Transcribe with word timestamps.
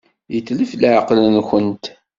Yetlef 0.33 0.71
leɛqel-nwent. 0.75 1.83